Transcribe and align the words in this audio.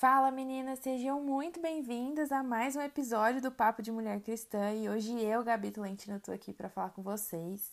Fala 0.00 0.30
meninas, 0.30 0.78
sejam 0.78 1.22
muito 1.22 1.60
bem-vindas 1.60 2.32
a 2.32 2.42
mais 2.42 2.74
um 2.74 2.80
episódio 2.80 3.42
do 3.42 3.52
Papo 3.52 3.82
de 3.82 3.92
Mulher 3.92 4.22
Cristã 4.22 4.72
e 4.72 4.88
hoje 4.88 5.12
eu, 5.20 5.44
Gabi 5.44 5.70
Tolentino, 5.70 6.16
estou 6.16 6.34
aqui 6.34 6.54
para 6.54 6.70
falar 6.70 6.88
com 6.88 7.02
vocês 7.02 7.70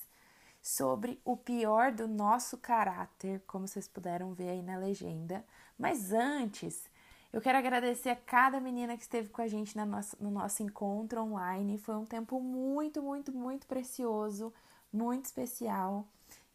sobre 0.62 1.22
o 1.24 1.38
pior 1.38 1.94
do 1.94 2.06
nosso 2.06 2.58
caráter, 2.58 3.42
como 3.48 3.66
vocês 3.66 3.88
puderam 3.88 4.34
ver 4.34 4.50
aí 4.50 4.62
na 4.62 4.78
legenda. 4.78 5.42
Mas 5.80 6.12
antes, 6.12 6.92
eu 7.32 7.40
quero 7.40 7.60
agradecer 7.60 8.10
a 8.10 8.16
cada 8.18 8.60
menina 8.60 8.98
que 8.98 9.04
esteve 9.04 9.30
com 9.30 9.42
a 9.42 9.48
gente 9.48 9.78
nossa, 9.78 10.18
no 10.20 10.30
nosso 10.30 10.62
encontro 10.62 11.22
online. 11.22 11.78
Foi 11.78 11.96
um 11.96 12.06
tempo 12.06 12.42
muito, 12.42 13.02
muito, 13.02 13.32
muito 13.32 13.66
precioso, 13.66 14.54
muito 14.92 15.24
especial 15.24 16.06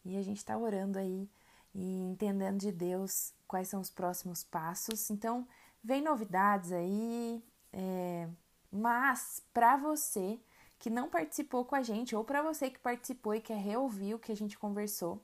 e 0.04 0.18
a 0.18 0.22
gente 0.22 0.36
está 0.36 0.54
orando 0.58 0.98
aí 0.98 1.26
e 1.74 2.02
entendendo 2.02 2.58
de 2.58 2.72
Deus 2.72 3.32
quais 3.48 3.68
são 3.68 3.80
os 3.80 3.90
próximos 3.90 4.44
passos. 4.44 5.10
Então, 5.10 5.46
Vem 5.84 6.00
novidades 6.00 6.70
aí, 6.70 7.42
é, 7.72 8.28
mas 8.70 9.42
para 9.52 9.76
você 9.76 10.38
que 10.78 10.88
não 10.88 11.08
participou 11.08 11.64
com 11.64 11.74
a 11.74 11.82
gente, 11.82 12.14
ou 12.14 12.22
para 12.24 12.40
você 12.40 12.70
que 12.70 12.78
participou 12.78 13.34
e 13.34 13.40
quer 13.40 13.58
reouvir 13.58 14.14
o 14.14 14.18
que 14.18 14.30
a 14.30 14.36
gente 14.36 14.56
conversou, 14.56 15.20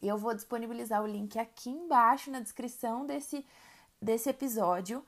eu 0.00 0.16
vou 0.16 0.32
disponibilizar 0.32 1.02
o 1.02 1.06
link 1.06 1.38
aqui 1.38 1.70
embaixo 1.70 2.30
na 2.30 2.38
descrição 2.38 3.04
desse, 3.04 3.44
desse 4.00 4.28
episódio 4.30 5.04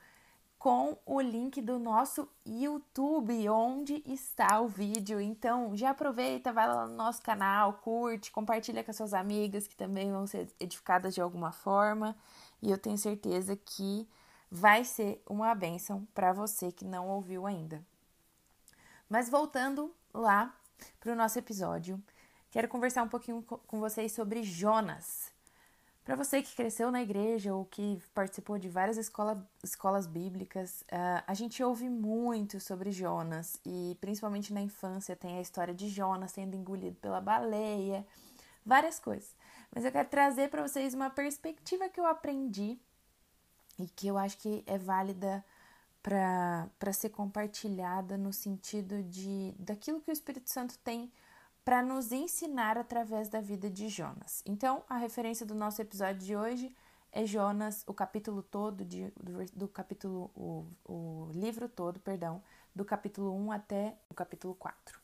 com 0.67 0.97
o 1.05 1.21
link 1.21 1.61
do 1.61 1.79
nosso 1.79 2.27
YouTube, 2.45 3.47
onde 3.47 4.03
está 4.05 4.59
o 4.59 4.67
vídeo. 4.67 5.17
Então, 5.21 5.73
já 5.77 5.91
aproveita, 5.91 6.51
vai 6.51 6.67
lá 6.67 6.85
no 6.85 6.93
nosso 6.93 7.21
canal, 7.21 7.75
curte, 7.75 8.33
compartilha 8.33 8.83
com 8.83 8.91
as 8.91 8.97
suas 8.97 9.13
amigas 9.13 9.65
que 9.65 9.77
também 9.77 10.11
vão 10.11 10.27
ser 10.27 10.53
edificadas 10.59 11.15
de 11.15 11.21
alguma 11.21 11.53
forma. 11.53 12.17
E 12.61 12.69
eu 12.69 12.77
tenho 12.77 12.97
certeza 12.97 13.55
que 13.55 14.05
vai 14.51 14.83
ser 14.83 15.23
uma 15.25 15.55
bênção 15.55 16.05
para 16.13 16.33
você 16.33 16.69
que 16.69 16.83
não 16.83 17.07
ouviu 17.07 17.47
ainda. 17.47 17.81
Mas 19.07 19.29
voltando 19.29 19.95
lá 20.13 20.53
para 20.99 21.13
o 21.13 21.15
nosso 21.15 21.39
episódio, 21.39 21.97
quero 22.51 22.67
conversar 22.67 23.03
um 23.03 23.07
pouquinho 23.07 23.41
com 23.41 23.79
vocês 23.79 24.11
sobre 24.11 24.43
Jonas. 24.43 25.31
Para 26.07 26.15
você 26.15 26.41
que 26.41 26.55
cresceu 26.55 26.89
na 26.89 27.01
igreja 27.01 27.53
ou 27.53 27.65
que 27.65 28.01
participou 28.13 28.57
de 28.57 28.69
várias 28.69 28.95
escola, 28.95 29.45
escolas 29.61 30.07
bíblicas, 30.07 30.79
uh, 30.83 31.21
a 31.27 31.33
gente 31.33 31.61
ouve 31.61 31.89
muito 31.89 32.61
sobre 32.61 32.93
Jonas 32.93 33.59
e 33.65 33.97
principalmente 33.99 34.53
na 34.53 34.61
infância 34.61 35.17
tem 35.17 35.37
a 35.37 35.41
história 35.41 35.73
de 35.73 35.89
Jonas 35.89 36.31
sendo 36.31 36.55
engolido 36.55 36.95
pela 37.01 37.19
baleia, 37.19 38.07
várias 38.65 39.01
coisas. 39.01 39.35
Mas 39.75 39.83
eu 39.83 39.91
quero 39.91 40.07
trazer 40.07 40.49
para 40.49 40.65
vocês 40.65 40.93
uma 40.93 41.09
perspectiva 41.09 41.89
que 41.89 41.99
eu 41.99 42.05
aprendi 42.05 42.79
e 43.77 43.85
que 43.89 44.07
eu 44.07 44.17
acho 44.17 44.37
que 44.37 44.63
é 44.65 44.77
válida 44.77 45.43
para 46.01 46.93
ser 46.93 47.09
compartilhada 47.09 48.17
no 48.17 48.31
sentido 48.31 49.03
de 49.03 49.53
daquilo 49.59 49.99
que 49.99 50.09
o 50.09 50.13
Espírito 50.13 50.49
Santo 50.49 50.77
tem 50.77 51.11
para 51.67 51.83
nos 51.83 52.13
ensinar 52.13 52.77
através 52.77 53.27
da 53.27 53.41
vida 53.41 53.69
de 53.69 53.89
Jonas. 53.89 54.41
Então, 54.45 54.85
a 54.87 54.95
referência 54.95 55.45
do 55.45 55.53
nosso 55.53 55.81
episódio 55.81 56.25
de 56.25 56.33
hoje 56.33 56.73
é 57.11 57.25
Jonas, 57.25 57.83
o 57.85 57.93
capítulo 57.93 58.41
todo, 58.41 58.85
de, 58.85 59.11
do, 59.21 59.45
do 59.53 59.67
capítulo, 59.67 60.31
o, 60.33 60.65
o 60.85 61.29
livro 61.33 61.67
todo, 61.67 61.99
perdão, 61.99 62.41
do 62.73 62.85
capítulo 62.85 63.35
1 63.35 63.51
até 63.51 63.97
o 64.09 64.13
capítulo 64.13 64.55
4. 64.55 64.97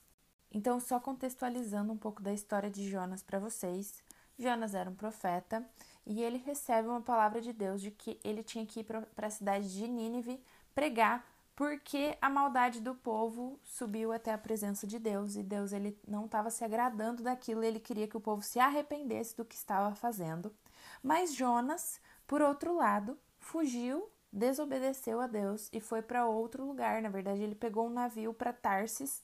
Então, 0.53 0.79
só 0.79 1.01
contextualizando 1.01 1.91
um 1.91 1.97
pouco 1.97 2.23
da 2.23 2.31
história 2.31 2.69
de 2.69 2.89
Jonas 2.89 3.21
para 3.21 3.39
vocês. 3.39 4.01
Jonas 4.39 4.73
era 4.73 4.89
um 4.89 4.95
profeta 4.95 5.69
e 6.05 6.23
ele 6.23 6.37
recebe 6.37 6.87
uma 6.87 7.01
palavra 7.01 7.41
de 7.41 7.51
Deus 7.51 7.81
de 7.81 7.91
que 7.91 8.17
ele 8.23 8.41
tinha 8.41 8.65
que 8.65 8.79
ir 8.79 8.83
para 8.85 9.05
a 9.17 9.29
cidade 9.29 9.69
de 9.69 9.85
Nínive 9.85 10.41
pregar 10.73 11.27
porque 11.55 12.17
a 12.21 12.29
maldade 12.29 12.81
do 12.81 12.95
povo 12.95 13.59
subiu 13.63 14.11
até 14.11 14.33
a 14.33 14.37
presença 14.37 14.87
de 14.87 14.97
Deus 14.97 15.35
e 15.35 15.43
Deus 15.43 15.71
ele 15.71 15.97
não 16.07 16.25
estava 16.25 16.49
se 16.49 16.63
agradando 16.63 17.21
daquilo, 17.21 17.63
ele 17.63 17.79
queria 17.79 18.07
que 18.07 18.17
o 18.17 18.21
povo 18.21 18.41
se 18.41 18.59
arrependesse 18.59 19.37
do 19.37 19.45
que 19.45 19.55
estava 19.55 19.93
fazendo. 19.93 20.53
Mas 21.01 21.35
Jonas, 21.35 21.99
por 22.25 22.41
outro 22.41 22.75
lado, 22.75 23.17
fugiu, 23.39 24.09
desobedeceu 24.31 25.21
a 25.21 25.27
Deus 25.27 25.69
e 25.71 25.79
foi 25.79 26.01
para 26.01 26.25
outro 26.25 26.65
lugar. 26.65 27.01
Na 27.01 27.09
verdade, 27.09 27.43
ele 27.43 27.55
pegou 27.55 27.85
um 27.87 27.93
navio 27.93 28.33
para 28.33 28.51
Tarsis, 28.51 29.21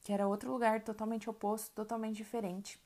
que 0.00 0.12
era 0.12 0.26
outro 0.26 0.50
lugar 0.50 0.82
totalmente 0.82 1.30
oposto, 1.30 1.72
totalmente 1.74 2.16
diferente. 2.16 2.82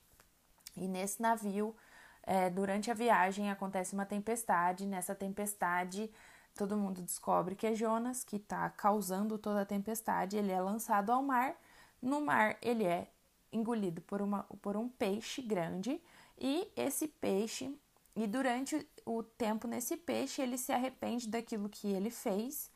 E 0.77 0.87
nesse 0.87 1.21
navio, 1.21 1.75
é, 2.23 2.51
durante 2.51 2.91
a 2.91 2.95
viagem, 2.95 3.51
acontece 3.51 3.95
uma 3.95 4.05
tempestade. 4.05 4.87
Nessa 4.87 5.15
tempestade, 5.15 6.11
todo 6.55 6.77
mundo 6.77 7.03
descobre 7.03 7.55
que 7.55 7.67
é 7.67 7.75
Jonas 7.75 8.25
que 8.25 8.37
está 8.37 8.69
causando 8.71 9.39
toda 9.39 9.63
a 9.63 9.67
tempestade. 9.67 10.37
Ele 10.37 10.53
é 10.53 10.61
lançado 10.61 11.11
ao 11.11 11.23
mar. 11.23 11.57
No 12.01 12.21
mar, 12.21 12.57
ele 12.61 12.85
é 12.85 13.09
engolido 13.53 14.01
por, 14.03 14.23
uma, 14.23 14.45
por 14.61 14.77
um 14.77 14.89
peixe 14.89 15.43
grande. 15.43 16.01
E 16.39 16.71
esse 16.77 17.09
peixe, 17.09 17.75
e 18.15 18.27
durante 18.27 18.87
o 19.05 19.23
tempo 19.23 19.67
nesse 19.69 19.97
peixe, 19.97 20.43
ele 20.43 20.59
se 20.59 20.73
arrepende 20.73 21.29
daquilo 21.29 21.69
que 21.69 21.89
ele 21.89 22.11
fez 22.11 22.71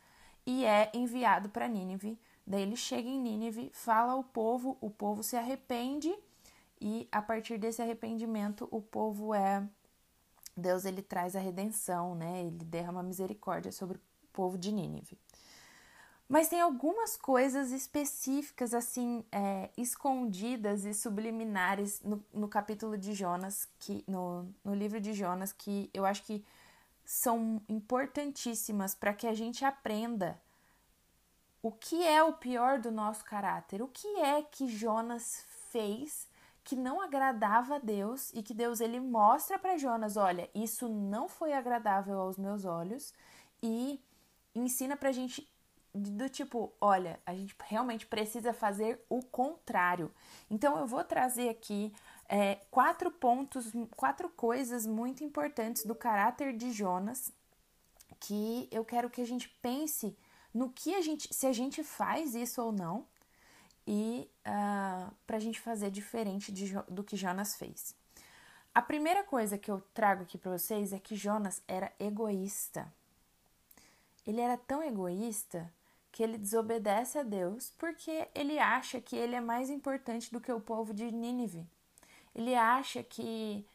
e 0.46 0.64
é 0.64 0.90
enviado 0.94 1.48
para 1.48 1.68
Nínive. 1.68 2.18
Daí 2.46 2.62
ele 2.62 2.76
chega 2.76 3.08
em 3.08 3.20
Nínive, 3.20 3.70
fala 3.72 4.12
ao 4.12 4.22
povo, 4.22 4.78
o 4.80 4.88
povo 4.88 5.22
se 5.22 5.36
arrepende 5.36 6.14
e 6.80 7.08
a 7.10 7.22
partir 7.22 7.58
desse 7.58 7.80
arrependimento, 7.80 8.68
o 8.70 8.80
povo 8.80 9.34
é 9.34 9.66
Deus 10.56 10.84
ele 10.84 11.02
traz 11.02 11.36
a 11.36 11.40
redenção, 11.40 12.14
né? 12.14 12.44
Ele 12.44 12.64
derrama 12.64 13.02
misericórdia 13.02 13.70
sobre 13.70 13.98
o 13.98 14.00
povo 14.32 14.56
de 14.56 14.72
Nínive. 14.72 15.18
Mas 16.28 16.48
tem 16.48 16.60
algumas 16.60 17.16
coisas 17.16 17.70
específicas, 17.70 18.74
assim, 18.74 19.24
é, 19.30 19.70
escondidas 19.76 20.84
e 20.84 20.92
subliminares 20.92 22.02
no, 22.02 22.24
no, 22.34 22.48
capítulo 22.48 22.98
de 22.98 23.14
Jonas, 23.14 23.68
que 23.78 24.02
no, 24.08 24.48
no 24.64 24.74
livro 24.74 25.00
de 25.00 25.12
Jonas, 25.12 25.52
que 25.52 25.88
eu 25.94 26.04
acho 26.04 26.24
que 26.24 26.44
são 27.04 27.62
importantíssimas 27.68 28.92
para 28.92 29.14
que 29.14 29.28
a 29.28 29.34
gente 29.34 29.64
aprenda 29.64 30.40
o 31.62 31.70
que 31.70 32.04
é 32.04 32.22
o 32.24 32.32
pior 32.32 32.80
do 32.80 32.90
nosso 32.90 33.24
caráter, 33.24 33.80
o 33.80 33.88
que 33.88 34.08
é 34.18 34.42
que 34.42 34.66
Jonas 34.66 35.44
fez 35.70 36.25
que 36.66 36.74
não 36.74 37.00
agradava 37.00 37.76
a 37.76 37.78
Deus 37.78 38.32
e 38.34 38.42
que 38.42 38.52
Deus 38.52 38.80
ele 38.80 38.98
mostra 38.98 39.56
para 39.56 39.78
Jonas, 39.78 40.16
olha, 40.16 40.50
isso 40.52 40.88
não 40.88 41.28
foi 41.28 41.52
agradável 41.52 42.18
aos 42.20 42.36
meus 42.36 42.64
olhos 42.64 43.14
e 43.62 44.00
ensina 44.52 44.96
pra 44.96 45.12
gente 45.12 45.48
do 45.94 46.28
tipo, 46.28 46.72
olha, 46.80 47.20
a 47.24 47.32
gente 47.32 47.54
realmente 47.66 48.04
precisa 48.04 48.52
fazer 48.52 49.00
o 49.08 49.22
contrário. 49.22 50.10
Então 50.50 50.76
eu 50.76 50.88
vou 50.88 51.04
trazer 51.04 51.48
aqui 51.48 51.94
é, 52.28 52.56
quatro 52.68 53.12
pontos, 53.12 53.72
quatro 53.96 54.28
coisas 54.28 54.84
muito 54.86 55.22
importantes 55.22 55.86
do 55.86 55.94
caráter 55.94 56.52
de 56.52 56.72
Jonas 56.72 57.32
que 58.18 58.68
eu 58.72 58.84
quero 58.84 59.08
que 59.08 59.20
a 59.20 59.26
gente 59.26 59.48
pense 59.62 60.16
no 60.52 60.68
que 60.70 60.96
a 60.96 61.00
gente, 61.00 61.32
se 61.32 61.46
a 61.46 61.52
gente 61.52 61.84
faz 61.84 62.34
isso 62.34 62.60
ou 62.60 62.72
não, 62.72 63.06
e 63.86 64.28
uh, 64.38 64.42
ah, 64.44 65.10
para 65.26 65.36
a 65.36 65.40
gente 65.40 65.60
fazer 65.60 65.90
diferente 65.90 66.50
de, 66.50 66.72
do 66.88 67.04
que 67.04 67.16
Jonas 67.16 67.54
fez. 67.54 67.94
A 68.74 68.82
primeira 68.82 69.22
coisa 69.24 69.56
que 69.56 69.70
eu 69.70 69.80
trago 69.94 70.22
aqui 70.22 70.36
para 70.36 70.58
vocês 70.58 70.92
é 70.92 70.98
que 70.98 71.16
Jonas 71.16 71.62
era 71.66 71.92
egoísta. 71.98 72.92
Ele 74.26 74.40
era 74.40 74.58
tão 74.58 74.82
egoísta 74.82 75.72
que 76.12 76.22
ele 76.22 76.36
desobedece 76.36 77.18
a 77.18 77.22
Deus 77.22 77.72
porque 77.78 78.28
ele 78.34 78.58
acha 78.58 79.00
que 79.00 79.16
ele 79.16 79.34
é 79.34 79.40
mais 79.40 79.70
importante 79.70 80.32
do 80.32 80.40
que 80.40 80.52
o 80.52 80.60
povo 80.60 80.92
de 80.92 81.10
Nínive. 81.10 81.66
Ele 82.34 82.54
acha 82.54 83.02
que 83.02 83.66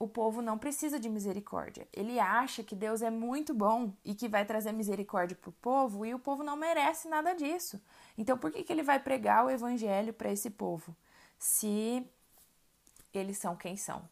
o 0.00 0.08
povo 0.08 0.40
não 0.40 0.56
precisa 0.56 0.98
de 0.98 1.10
misericórdia. 1.10 1.86
Ele 1.92 2.18
acha 2.18 2.64
que 2.64 2.74
Deus 2.74 3.02
é 3.02 3.10
muito 3.10 3.52
bom 3.52 3.92
e 4.02 4.14
que 4.14 4.28
vai 4.28 4.46
trazer 4.46 4.72
misericórdia 4.72 5.36
para 5.36 5.50
o 5.50 5.52
povo 5.52 6.06
e 6.06 6.14
o 6.14 6.18
povo 6.18 6.42
não 6.42 6.56
merece 6.56 7.06
nada 7.06 7.34
disso. 7.34 7.78
Então, 8.16 8.38
por 8.38 8.50
que, 8.50 8.64
que 8.64 8.72
ele 8.72 8.82
vai 8.82 8.98
pregar 8.98 9.44
o 9.44 9.50
evangelho 9.50 10.14
para 10.14 10.32
esse 10.32 10.48
povo 10.48 10.96
se 11.38 12.02
eles 13.12 13.36
são 13.36 13.54
quem 13.54 13.76
são? 13.76 14.08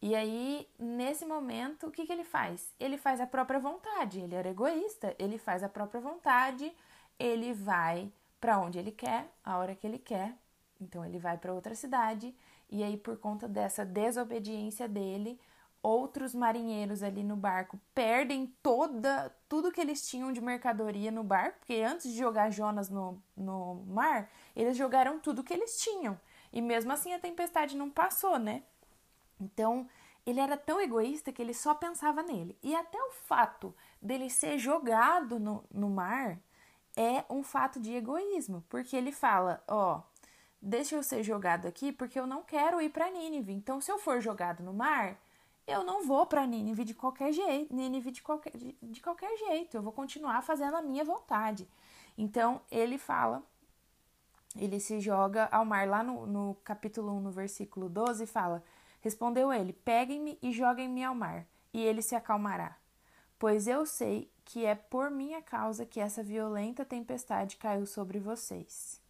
E 0.00 0.14
aí, 0.14 0.66
nesse 0.78 1.26
momento, 1.26 1.88
o 1.88 1.90
que, 1.90 2.06
que 2.06 2.12
ele 2.12 2.24
faz? 2.24 2.72
Ele 2.80 2.96
faz 2.96 3.20
a 3.20 3.26
própria 3.26 3.60
vontade. 3.60 4.18
Ele 4.18 4.34
era 4.34 4.48
egoísta, 4.48 5.14
ele 5.18 5.36
faz 5.36 5.62
a 5.62 5.68
própria 5.68 6.00
vontade, 6.00 6.74
ele 7.18 7.52
vai 7.52 8.10
para 8.40 8.58
onde 8.58 8.78
ele 8.78 8.90
quer, 8.90 9.28
a 9.44 9.58
hora 9.58 9.74
que 9.74 9.86
ele 9.86 9.98
quer. 9.98 10.34
Então, 10.80 11.04
ele 11.04 11.18
vai 11.18 11.36
para 11.36 11.52
outra 11.52 11.74
cidade 11.74 12.34
e 12.72 12.82
aí, 12.82 12.96
por 12.96 13.18
conta 13.18 13.46
dessa 13.46 13.84
desobediência 13.84 14.88
dele, 14.88 15.38
outros 15.82 16.34
marinheiros 16.34 17.02
ali 17.02 17.22
no 17.22 17.36
barco 17.36 17.78
perdem 17.94 18.46
toda 18.62 19.30
tudo 19.46 19.70
que 19.70 19.80
eles 19.80 20.08
tinham 20.08 20.32
de 20.32 20.40
mercadoria 20.40 21.10
no 21.10 21.22
barco, 21.22 21.58
porque 21.58 21.82
antes 21.82 22.10
de 22.10 22.16
jogar 22.16 22.50
Jonas 22.50 22.88
no, 22.88 23.22
no 23.36 23.84
mar, 23.86 24.30
eles 24.56 24.74
jogaram 24.74 25.18
tudo 25.20 25.44
que 25.44 25.52
eles 25.52 25.82
tinham. 25.82 26.18
E 26.50 26.62
mesmo 26.62 26.90
assim 26.92 27.12
a 27.12 27.18
tempestade 27.18 27.76
não 27.76 27.90
passou, 27.90 28.38
né? 28.38 28.62
Então, 29.38 29.86
Ele 30.24 30.40
era 30.40 30.56
tão 30.56 30.80
egoísta 30.80 31.32
que 31.32 31.42
ele 31.42 31.52
só 31.52 31.74
pensava 31.74 32.22
nele. 32.22 32.56
E 32.62 32.74
até 32.74 32.98
o 32.98 33.10
fato 33.10 33.74
dele 34.00 34.30
ser 34.30 34.56
jogado 34.56 35.38
no, 35.38 35.64
no 35.70 35.90
mar 35.90 36.38
é 36.96 37.24
um 37.28 37.42
fato 37.42 37.80
de 37.80 37.94
egoísmo, 37.94 38.64
porque 38.68 38.96
ele 38.96 39.12
fala: 39.12 39.62
Ó, 39.68 39.98
oh, 39.98 40.11
deixa 40.62 40.94
eu 40.94 41.02
ser 41.02 41.22
jogado 41.22 41.66
aqui 41.66 41.92
porque 41.92 42.18
eu 42.18 42.26
não 42.26 42.42
quero 42.42 42.80
ir 42.80 42.90
para 42.90 43.10
Nínive. 43.10 43.52
Então, 43.52 43.80
se 43.80 43.90
eu 43.90 43.98
for 43.98 44.20
jogado 44.20 44.62
no 44.62 44.72
mar, 44.72 45.18
eu 45.66 45.84
não 45.84 46.06
vou 46.06 46.24
para 46.24 46.46
Nínive 46.46 46.84
de 46.84 46.94
qualquer 46.94 47.32
jeito, 47.32 47.74
Nínive 47.74 48.10
de 48.12 48.22
qualquer, 48.22 48.56
de, 48.56 48.76
de 48.80 49.00
qualquer 49.02 49.36
jeito. 49.36 49.76
Eu 49.76 49.82
vou 49.82 49.92
continuar 49.92 50.42
fazendo 50.42 50.76
a 50.76 50.82
minha 50.82 51.04
vontade. 51.04 51.68
Então, 52.16 52.60
ele 52.70 52.96
fala 52.96 53.42
ele 54.56 54.80
se 54.80 55.00
joga 55.00 55.48
ao 55.50 55.64
mar. 55.64 55.88
Lá 55.88 56.02
no, 56.02 56.26
no 56.26 56.54
capítulo 56.64 57.12
1, 57.12 57.20
no 57.20 57.30
versículo 57.30 57.88
12, 57.88 58.26
fala: 58.26 58.62
Respondeu 59.00 59.52
ele: 59.52 59.72
Peguem-me 59.72 60.38
e 60.42 60.52
joguem-me 60.52 61.04
ao 61.04 61.14
mar, 61.14 61.46
e 61.72 61.80
ele 61.80 62.02
se 62.02 62.14
acalmará. 62.14 62.76
Pois 63.38 63.66
eu 63.66 63.84
sei 63.84 64.30
que 64.44 64.64
é 64.64 64.74
por 64.74 65.10
minha 65.10 65.42
causa 65.42 65.86
que 65.86 66.00
essa 66.00 66.22
violenta 66.22 66.84
tempestade 66.84 67.56
caiu 67.56 67.86
sobre 67.86 68.18
vocês. 68.18 69.01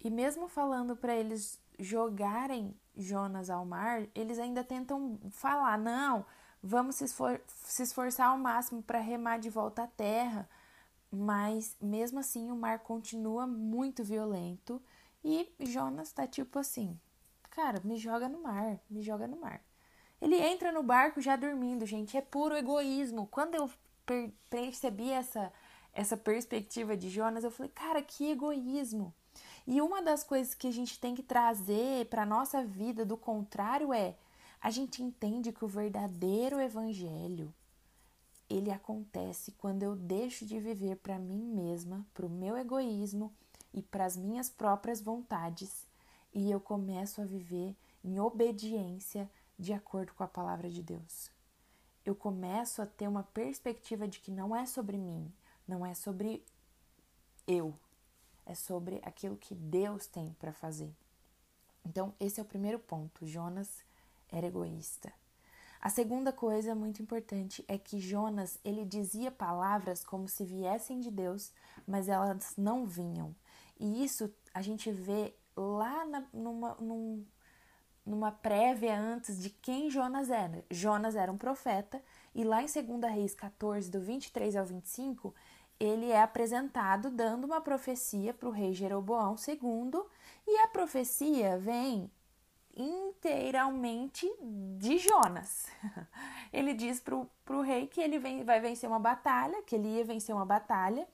E 0.00 0.10
mesmo 0.10 0.48
falando 0.48 0.96
para 0.96 1.14
eles 1.14 1.60
jogarem 1.78 2.74
Jonas 2.96 3.50
ao 3.50 3.64
mar, 3.64 4.06
eles 4.14 4.38
ainda 4.38 4.64
tentam 4.64 5.18
falar: 5.30 5.78
não, 5.78 6.24
vamos 6.62 6.96
se, 6.96 7.04
esfor 7.04 7.40
se 7.46 7.82
esforçar 7.82 8.28
ao 8.28 8.38
máximo 8.38 8.82
para 8.82 8.98
remar 8.98 9.38
de 9.38 9.50
volta 9.50 9.84
à 9.84 9.86
terra. 9.86 10.48
Mas 11.12 11.76
mesmo 11.80 12.20
assim, 12.20 12.50
o 12.50 12.56
mar 12.56 12.80
continua 12.80 13.46
muito 13.46 14.04
violento 14.04 14.80
e 15.24 15.52
Jonas 15.60 16.12
tá 16.12 16.26
tipo 16.26 16.58
assim: 16.58 16.98
cara, 17.50 17.80
me 17.84 17.96
joga 17.96 18.28
no 18.28 18.42
mar, 18.42 18.78
me 18.88 19.02
joga 19.02 19.26
no 19.26 19.38
mar. 19.40 19.60
Ele 20.20 20.36
entra 20.36 20.70
no 20.70 20.82
barco 20.82 21.20
já 21.20 21.34
dormindo, 21.34 21.86
gente, 21.86 22.16
é 22.16 22.20
puro 22.20 22.56
egoísmo. 22.56 23.26
Quando 23.26 23.54
eu 23.54 23.70
per 24.04 24.32
percebi 24.48 25.10
essa, 25.10 25.52
essa 25.92 26.16
perspectiva 26.16 26.96
de 26.96 27.08
Jonas, 27.08 27.42
eu 27.44 27.50
falei, 27.50 27.72
cara, 27.74 28.02
que 28.02 28.30
egoísmo. 28.30 29.14
E 29.70 29.80
uma 29.80 30.02
das 30.02 30.24
coisas 30.24 30.52
que 30.52 30.66
a 30.66 30.72
gente 30.72 30.98
tem 30.98 31.14
que 31.14 31.22
trazer 31.22 32.06
para 32.06 32.26
nossa 32.26 32.64
vida 32.64 33.06
do 33.06 33.16
contrário 33.16 33.92
é 33.92 34.16
a 34.60 34.68
gente 34.68 35.00
entende 35.00 35.52
que 35.52 35.64
o 35.64 35.68
verdadeiro 35.68 36.60
evangelho 36.60 37.54
ele 38.48 38.72
acontece 38.72 39.52
quando 39.52 39.84
eu 39.84 39.94
deixo 39.94 40.44
de 40.44 40.58
viver 40.58 40.96
para 40.96 41.20
mim 41.20 41.40
mesma, 41.40 42.04
para 42.12 42.26
o 42.26 42.28
meu 42.28 42.56
egoísmo 42.56 43.32
e 43.72 43.80
para 43.80 44.04
as 44.04 44.16
minhas 44.16 44.50
próprias 44.50 45.00
vontades 45.00 45.86
e 46.34 46.50
eu 46.50 46.58
começo 46.58 47.20
a 47.22 47.24
viver 47.24 47.76
em 48.02 48.18
obediência 48.18 49.30
de 49.56 49.72
acordo 49.72 50.12
com 50.14 50.24
a 50.24 50.28
palavra 50.28 50.68
de 50.68 50.82
Deus. 50.82 51.30
Eu 52.04 52.16
começo 52.16 52.82
a 52.82 52.86
ter 52.86 53.06
uma 53.06 53.22
perspectiva 53.22 54.08
de 54.08 54.18
que 54.18 54.32
não 54.32 54.54
é 54.56 54.66
sobre 54.66 54.98
mim, 54.98 55.32
não 55.64 55.86
é 55.86 55.94
sobre 55.94 56.44
eu, 57.46 57.78
é 58.50 58.54
sobre 58.54 59.00
aquilo 59.04 59.36
que 59.36 59.54
Deus 59.54 60.06
tem 60.08 60.34
para 60.40 60.52
fazer. 60.52 60.92
Então, 61.86 62.12
esse 62.18 62.40
é 62.40 62.42
o 62.42 62.46
primeiro 62.46 62.80
ponto. 62.80 63.24
Jonas 63.24 63.84
era 64.28 64.46
egoísta. 64.46 65.12
A 65.80 65.88
segunda 65.88 66.32
coisa 66.32 66.74
muito 66.74 67.00
importante 67.00 67.64
é 67.68 67.78
que 67.78 68.00
Jonas, 68.00 68.58
ele 68.64 68.84
dizia 68.84 69.30
palavras 69.30 70.04
como 70.04 70.28
se 70.28 70.44
viessem 70.44 71.00
de 71.00 71.10
Deus, 71.10 71.52
mas 71.86 72.08
elas 72.08 72.54
não 72.58 72.84
vinham. 72.84 73.34
E 73.78 74.04
isso 74.04 74.30
a 74.52 74.60
gente 74.60 74.90
vê 74.90 75.32
lá 75.56 76.04
na, 76.04 76.26
numa, 76.32 76.74
num, 76.74 77.24
numa 78.04 78.32
prévia 78.32 78.98
antes 78.98 79.40
de 79.40 79.48
quem 79.48 79.88
Jonas 79.88 80.28
era. 80.28 80.64
Jonas 80.70 81.14
era 81.14 81.32
um 81.32 81.38
profeta, 81.38 82.02
e 82.34 82.44
lá 82.44 82.62
em 82.62 82.66
2 82.66 83.14
Reis 83.14 83.34
14, 83.34 83.90
do 83.90 84.00
23 84.00 84.56
ao 84.56 84.66
25, 84.66 85.34
ele 85.80 86.10
é 86.10 86.22
apresentado 86.22 87.10
dando 87.10 87.46
uma 87.46 87.60
profecia 87.60 88.34
para 88.34 88.48
o 88.48 88.52
rei 88.52 88.74
Jeroboão 88.74 89.34
II, 89.34 90.02
e 90.46 90.58
a 90.58 90.68
profecia 90.68 91.58
vem 91.58 92.10
inteiramente 92.76 94.30
de 94.76 94.98
Jonas. 94.98 95.66
Ele 96.52 96.72
diz 96.72 97.00
para 97.00 97.16
o 97.16 97.62
rei 97.62 97.86
que 97.86 98.00
ele 98.00 98.18
vem, 98.18 98.44
vai 98.44 98.60
vencer 98.60 98.88
uma 98.88 98.98
batalha, 98.98 99.62
que 99.62 99.74
ele 99.74 99.88
ia 99.88 100.04
vencer 100.04 100.34
uma 100.34 100.46
batalha, 100.46 101.06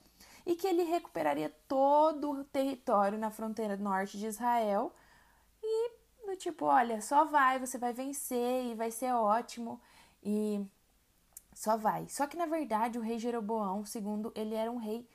e 0.45 0.55
que 0.55 0.67
ele 0.67 0.85
recuperaria 0.85 1.51
todo 1.67 2.31
o 2.31 2.45
território 2.45 3.19
na 3.19 3.31
fronteira 3.31 3.77
norte 3.77 4.19
de 4.19 4.27
Israel. 4.27 4.95
E 5.63 5.91
tipo, 6.37 6.67
olha, 6.67 7.01
só 7.01 7.25
vai, 7.25 7.59
você 7.59 7.79
vai 7.79 7.93
vencer 7.93 8.67
e 8.67 8.75
vai 8.75 8.91
ser 8.91 9.13
ótimo. 9.13 9.81
E 10.23 10.65
só 11.57 11.75
vai. 11.75 12.07
Só 12.11 12.27
que 12.27 12.37
na 12.37 12.45
verdade 12.45 12.99
o 12.99 13.01
rei 13.01 13.19
Jeroboão, 13.19 13.83
segundo 13.83 14.31
ele 14.37 14.55
era 14.55 14.71
um 14.71 14.77
rei, 14.77 15.09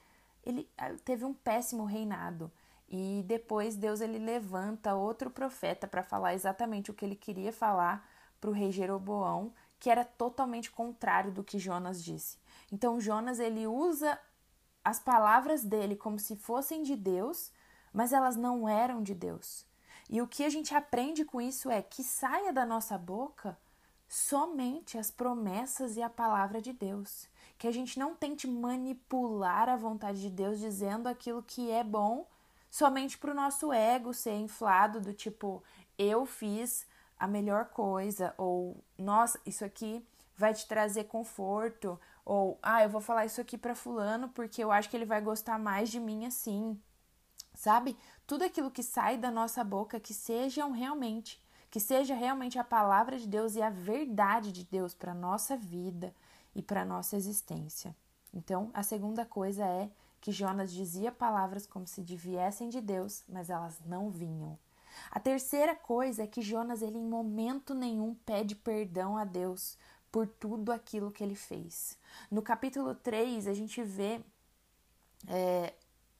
ele 0.43 0.67
ah, 0.75 0.91
teve 1.05 1.23
um 1.23 1.35
péssimo 1.35 1.85
reinado. 1.85 2.51
E 2.89 3.23
depois 3.27 3.75
Deus 3.75 4.01
ele 4.01 4.17
levanta 4.17 4.95
outro 4.95 5.29
profeta 5.29 5.87
para 5.87 6.01
falar 6.01 6.33
exatamente 6.33 6.89
o 6.89 6.95
que 6.95 7.05
ele 7.05 7.15
queria 7.15 7.53
falar 7.53 8.09
para 8.39 8.49
o 8.49 8.53
rei 8.53 8.71
Jeroboão, 8.71 9.53
que 9.79 9.87
era 9.87 10.03
totalmente 10.03 10.71
contrário 10.71 11.31
do 11.31 11.43
que 11.43 11.59
Jonas 11.59 12.03
disse. 12.03 12.39
Então 12.71 12.99
Jonas 12.99 13.39
ele 13.39 13.67
usa 13.67 14.19
as 14.83 14.99
palavras 14.99 15.63
dele 15.63 15.95
como 15.95 16.17
se 16.17 16.35
fossem 16.35 16.81
de 16.81 16.95
Deus, 16.95 17.51
mas 17.93 18.11
elas 18.11 18.35
não 18.35 18.67
eram 18.67 19.03
de 19.03 19.13
Deus. 19.13 19.63
E 20.09 20.19
o 20.19 20.27
que 20.27 20.43
a 20.43 20.49
gente 20.49 20.73
aprende 20.73 21.23
com 21.23 21.39
isso 21.39 21.69
é 21.69 21.83
que 21.83 22.03
saia 22.03 22.51
da 22.51 22.65
nossa 22.65 22.97
boca 22.97 23.55
somente 24.11 24.97
as 24.97 25.09
promessas 25.09 25.95
e 25.95 26.01
a 26.01 26.09
palavra 26.09 26.61
de 26.61 26.73
Deus. 26.73 27.29
Que 27.57 27.65
a 27.65 27.71
gente 27.71 27.97
não 27.97 28.13
tente 28.13 28.45
manipular 28.45 29.69
a 29.69 29.77
vontade 29.77 30.19
de 30.19 30.29
Deus 30.29 30.59
dizendo 30.59 31.07
aquilo 31.07 31.41
que 31.41 31.71
é 31.71 31.81
bom 31.81 32.27
somente 32.69 33.17
para 33.17 33.31
o 33.31 33.33
nosso 33.33 33.71
ego 33.71 34.13
ser 34.13 34.33
inflado, 34.33 34.99
do 34.99 35.13
tipo, 35.13 35.63
eu 35.97 36.25
fiz 36.25 36.85
a 37.17 37.25
melhor 37.25 37.69
coisa, 37.69 38.33
ou 38.37 38.83
nossa, 38.97 39.39
isso 39.45 39.63
aqui 39.63 40.05
vai 40.35 40.53
te 40.53 40.67
trazer 40.67 41.05
conforto, 41.05 41.97
ou, 42.25 42.59
ah, 42.61 42.83
eu 42.83 42.89
vou 42.89 42.99
falar 42.99 43.25
isso 43.25 43.39
aqui 43.39 43.57
para 43.57 43.73
fulano 43.73 44.27
porque 44.27 44.61
eu 44.61 44.73
acho 44.73 44.89
que 44.89 44.97
ele 44.97 45.05
vai 45.05 45.21
gostar 45.21 45.57
mais 45.57 45.89
de 45.89 46.01
mim 46.01 46.25
assim. 46.25 46.77
Sabe? 47.53 47.97
Tudo 48.27 48.43
aquilo 48.43 48.71
que 48.71 48.83
sai 48.83 49.17
da 49.17 49.31
nossa 49.31 49.63
boca 49.63 50.01
que 50.01 50.13
sejam 50.13 50.71
realmente, 50.71 51.41
que 51.71 51.79
seja 51.79 52.13
realmente 52.13 52.59
a 52.59 52.63
palavra 52.65 53.17
de 53.17 53.25
Deus 53.25 53.55
e 53.55 53.61
a 53.61 53.69
verdade 53.69 54.51
de 54.51 54.65
Deus 54.65 54.93
para 54.93 55.13
nossa 55.13 55.55
vida 55.55 56.13
e 56.53 56.61
para 56.61 56.83
nossa 56.83 57.15
existência. 57.15 57.95
Então, 58.33 58.69
a 58.73 58.83
segunda 58.83 59.25
coisa 59.25 59.65
é 59.65 59.89
que 60.19 60.33
Jonas 60.33 60.71
dizia 60.71 61.13
palavras 61.13 61.65
como 61.65 61.87
se 61.87 62.01
viessem 62.01 62.69
de 62.69 62.81
Deus, 62.81 63.23
mas 63.27 63.49
elas 63.49 63.79
não 63.85 64.09
vinham. 64.09 64.59
A 65.09 65.19
terceira 65.19 65.73
coisa 65.73 66.23
é 66.23 66.27
que 66.27 66.41
Jonas 66.41 66.81
ele 66.81 66.97
em 66.97 67.07
momento 67.07 67.73
nenhum 67.73 68.13
pede 68.13 68.53
perdão 68.53 69.17
a 69.17 69.23
Deus 69.23 69.77
por 70.11 70.27
tudo 70.27 70.73
aquilo 70.73 71.09
que 71.09 71.23
ele 71.23 71.35
fez. 71.35 71.97
No 72.29 72.41
capítulo 72.41 72.93
3, 72.93 73.47
a 73.47 73.53
gente 73.53 73.81
vê. 73.81 74.21
É, 75.27 75.73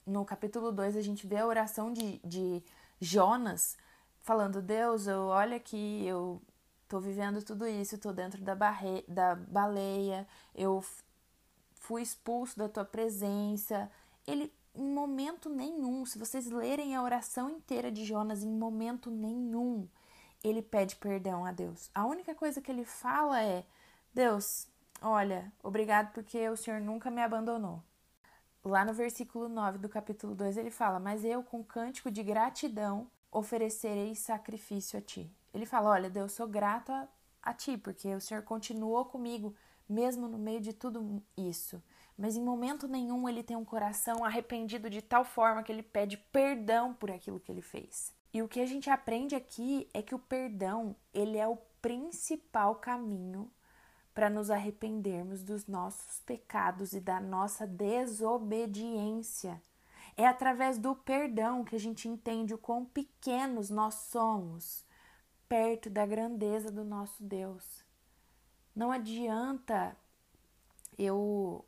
no 0.05 0.24
capítulo 0.24 0.72
2, 0.72 0.96
a 0.96 1.01
gente 1.01 1.27
vê 1.27 1.38
a 1.38 1.46
oração 1.46 1.91
de, 1.91 2.20
de 2.20 2.63
Jonas 3.00 3.77
falando: 4.22 4.62
Deus, 4.62 5.08
eu, 5.08 5.24
olha 5.28 5.58
aqui, 5.58 6.06
eu 6.06 6.42
tô 6.88 7.00
vivendo 7.00 7.44
tudo 7.44 7.68
isso, 7.68 7.98
tô 7.98 8.12
dentro 8.12 8.42
da, 8.42 8.56
barre, 8.56 9.04
da 9.08 9.36
baleia, 9.36 10.28
eu 10.54 10.84
fui 11.75 12.01
expulso 12.01 12.58
da 12.58 12.70
tua 12.70 12.86
presença. 12.86 13.90
Ele, 14.25 14.54
em 14.75 14.90
momento 14.90 15.50
nenhum, 15.50 16.06
se 16.06 16.20
vocês 16.20 16.50
lerem 16.50 16.96
a 16.96 17.04
oração 17.04 17.50
inteira 17.50 17.92
de 17.92 18.06
Jonas, 18.06 18.44
em 18.44 18.51
momento 18.51 19.10
nenhum, 19.10 19.88
ele 20.44 20.62
pede 20.62 20.96
perdão 20.96 21.46
a 21.46 21.51
Deus. 21.51 21.90
A 21.94 22.06
única 22.06 22.36
coisa 22.36 22.62
que 22.62 22.72
ele 22.72 22.86
fala 22.86 23.42
é: 23.42 23.66
Deus, 24.13 24.68
olha, 25.01 25.51
obrigado 25.63 26.12
porque 26.13 26.50
o 26.50 26.58
Senhor 26.58 26.82
nunca 26.82 27.10
me 27.10 27.22
abandonou. 27.22 27.84
Lá 28.63 28.86
no 28.86 28.94
versículo 28.94 29.50
9 29.50 29.80
do 29.80 29.90
capítulo 29.90 30.36
2 30.36 30.58
ele 30.58 30.70
fala: 30.70 31.00
Mas 31.00 31.25
eu, 31.25 31.44
com 31.44 31.63
cântico 31.63 32.12
de 32.12 32.22
gratidão, 32.22 33.10
oferecerei 33.32 34.14
sacrifício 34.16 35.00
a 35.00 35.02
ti. 35.02 35.32
Ele 35.54 35.66
fala: 35.66 35.92
Olha, 35.92 36.10
Deus, 36.10 36.34
sou 36.34 36.48
grato 36.48 36.92
a, 36.92 37.08
a 37.42 37.54
ti, 37.54 37.78
porque 37.78 38.14
o 38.14 38.22
Senhor 38.22 38.44
continuou 38.44 39.06
comigo, 39.06 39.56
mesmo 39.88 40.28
no 40.28 40.38
meio 40.38 40.60
de 40.60 40.74
tudo 40.74 41.24
isso. 41.38 41.82
Mas 42.18 42.36
em 42.36 42.44
momento 42.44 42.88
nenhum 42.88 43.28
ele 43.28 43.42
tem 43.42 43.58
um 43.58 43.66
coração 43.66 44.24
arrependido 44.24 44.90
de 44.90 45.02
tal 45.02 45.24
forma 45.24 45.64
que 45.64 45.72
ele 45.72 45.84
pede 45.84 46.18
perdão 46.18 46.94
por 46.94 47.10
aquilo 47.10 47.40
que 47.40 47.52
ele 47.52 47.62
fez. 47.62 48.14
E 48.34 48.42
o 48.42 48.48
que 48.48 48.62
a 48.62 48.66
gente 48.66 48.90
aprende 48.90 49.36
aqui 49.36 49.90
é 49.94 50.02
que 50.02 50.16
o 50.16 50.20
perdão, 50.20 50.96
ele 51.14 51.38
é 51.38 51.48
o 51.48 51.58
principal 51.82 52.76
caminho 52.76 53.52
para 54.14 54.30
nos 54.30 54.50
arrependermos 54.50 55.42
dos 55.44 55.68
nossos 55.68 56.20
pecados 56.22 56.94
e 56.94 57.00
da 57.00 57.20
nossa 57.20 57.66
desobediência. 57.66 59.62
É 60.18 60.27
através 60.27 60.77
do 60.77 60.96
perdão 60.96 61.63
que 61.63 61.75
a 61.75 61.80
gente 61.80 62.08
entende 62.08 62.53
o 62.53 62.58
quão 62.58 62.86
pequenos 62.86 63.70
nós 63.70 63.96
somos 63.96 64.86
perto 65.48 65.89
da 65.89 66.06
grandeza 66.06 66.72
do 66.72 66.84
nosso 66.84 67.24
Deus. 67.24 67.84
Não 68.75 68.91
adianta 68.91 69.96
eu 70.98 71.65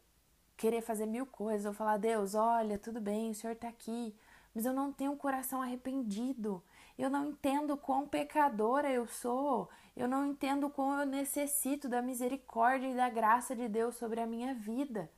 querer 0.55 0.81
fazer 0.81 1.05
mil 1.05 1.25
coisas, 1.25 1.65
ou 1.65 1.73
falar, 1.73 1.97
Deus, 1.97 2.35
olha, 2.35 2.77
tudo 2.77 3.01
bem, 3.01 3.31
o 3.31 3.35
Senhor 3.35 3.53
está 3.53 3.67
aqui, 3.67 4.15
mas 4.55 4.65
eu 4.65 4.73
não 4.73 4.93
tenho 4.93 5.11
um 5.11 5.17
coração 5.17 5.61
arrependido. 5.61 6.63
Eu 6.97 7.09
não 7.09 7.25
entendo 7.25 7.75
quão 7.75 8.07
pecadora 8.07 8.89
eu 8.89 9.07
sou. 9.07 9.69
Eu 9.95 10.07
não 10.07 10.25
entendo 10.25 10.69
como 10.69 10.93
eu 10.93 11.05
necessito 11.05 11.89
da 11.89 12.01
misericórdia 12.01 12.87
e 12.87 12.95
da 12.95 13.09
graça 13.09 13.55
de 13.55 13.67
Deus 13.67 13.95
sobre 13.95 14.21
a 14.21 14.27
minha 14.27 14.53
vida. 14.53 15.09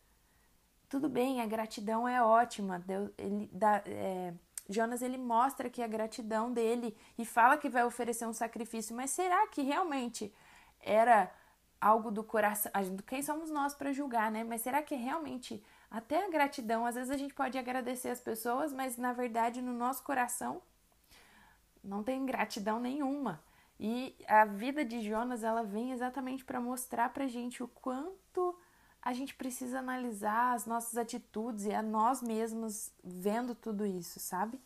Tudo 0.89 1.09
bem, 1.09 1.41
a 1.41 1.45
gratidão 1.45 2.07
é 2.07 2.21
ótima. 2.21 2.79
Deus, 2.79 3.09
ele 3.17 3.49
é, 3.85 4.33
Jonas 4.69 5.01
ele 5.01 5.17
mostra 5.17 5.69
que 5.69 5.81
a 5.81 5.87
gratidão 5.87 6.51
dele 6.51 6.95
e 7.17 7.25
fala 7.25 7.57
que 7.57 7.69
vai 7.69 7.83
oferecer 7.83 8.25
um 8.25 8.33
sacrifício, 8.33 8.95
mas 8.95 9.11
será 9.11 9.47
que 9.47 9.61
realmente 9.61 10.33
era 10.79 11.31
algo 11.79 12.11
do 12.11 12.23
coração? 12.23 12.71
Quem 13.05 13.21
somos 13.21 13.49
nós 13.49 13.73
para 13.73 13.91
julgar, 13.91 14.31
né? 14.31 14.43
Mas 14.43 14.61
será 14.61 14.81
que 14.81 14.95
realmente 14.95 15.63
até 15.89 16.25
a 16.25 16.29
gratidão, 16.29 16.85
às 16.85 16.95
vezes 16.95 17.11
a 17.11 17.17
gente 17.17 17.33
pode 17.33 17.57
agradecer 17.57 18.09
as 18.09 18.19
pessoas, 18.19 18.73
mas 18.73 18.97
na 18.97 19.13
verdade 19.13 19.61
no 19.61 19.73
nosso 19.73 20.03
coração 20.03 20.61
não 21.83 22.03
tem 22.03 22.25
gratidão 22.25 22.79
nenhuma. 22.79 23.41
E 23.79 24.15
a 24.27 24.45
vida 24.45 24.83
de 24.85 25.01
Jonas, 25.01 25.43
ela 25.43 25.63
vem 25.63 25.91
exatamente 25.91 26.43
para 26.43 26.59
mostrar 26.59 27.09
pra 27.09 27.27
gente 27.27 27.61
o 27.61 27.67
quanto 27.67 28.57
a 29.05 29.13
gente 29.13 29.35
precisa 29.35 29.77
analisar 29.77 30.55
as 30.55 30.65
nossas 30.65 30.97
atitudes 30.97 31.65
e 31.65 31.71
a 31.71 31.83
nós 31.83 32.23
mesmos 32.23 32.91
vendo 33.03 33.53
tudo 33.53 33.85
isso, 33.85 34.19
sabe? 34.19 34.59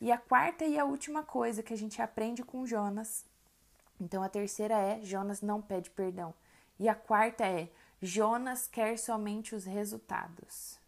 E 0.00 0.12
a 0.12 0.16
quarta 0.16 0.64
e 0.64 0.78
a 0.78 0.84
última 0.84 1.24
coisa 1.24 1.60
que 1.60 1.74
a 1.74 1.76
gente 1.76 2.00
aprende 2.00 2.44
com 2.44 2.64
Jonas. 2.64 3.26
Então 4.00 4.22
a 4.22 4.28
terceira 4.28 4.74
é 4.74 5.02
Jonas 5.02 5.42
não 5.42 5.60
pede 5.60 5.90
perdão. 5.90 6.32
E 6.78 6.88
a 6.88 6.94
quarta 6.94 7.44
é 7.44 7.68
Jonas 8.00 8.68
quer 8.68 8.96
somente 8.96 9.56
os 9.56 9.64
resultados. 9.64 10.78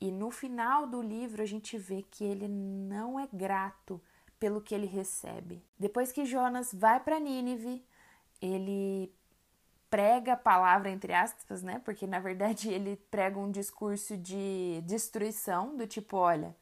E 0.00 0.10
no 0.10 0.30
final 0.30 0.88
do 0.88 1.00
livro 1.00 1.40
a 1.40 1.46
gente 1.46 1.78
vê 1.78 2.02
que 2.02 2.24
ele 2.24 2.48
não 2.48 3.18
é 3.18 3.28
grato 3.32 4.02
pelo 4.40 4.60
que 4.60 4.74
ele 4.74 4.86
recebe. 4.86 5.62
Depois 5.78 6.10
que 6.10 6.24
Jonas 6.24 6.74
vai 6.74 6.98
para 6.98 7.20
Nínive, 7.20 7.84
ele 8.42 9.12
prega 9.90 10.34
a 10.34 10.36
palavra 10.36 10.90
entre 10.90 11.12
aspas, 11.12 11.62
né? 11.62 11.80
Porque 11.84 12.06
na 12.06 12.20
verdade 12.20 12.68
ele 12.72 12.96
prega 13.10 13.38
um 13.38 13.50
discurso 13.50 14.16
de 14.16 14.82
destruição, 14.84 15.76
do 15.76 15.86
tipo, 15.86 16.16
olha, 16.16 16.54